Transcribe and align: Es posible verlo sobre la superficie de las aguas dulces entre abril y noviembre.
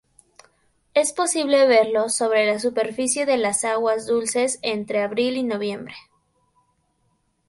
Es 0.95 1.13
posible 1.13 1.67
verlo 1.67 2.09
sobre 2.09 2.47
la 2.47 2.57
superficie 2.57 3.27
de 3.27 3.37
las 3.37 3.63
aguas 3.63 4.07
dulces 4.07 4.57
entre 4.63 5.03
abril 5.03 5.37
y 5.37 5.43
noviembre. 5.43 5.93